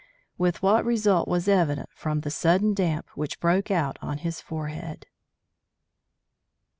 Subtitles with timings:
[0.35, 5.05] With what result was evident from the sudden damp which broke out on his forehead.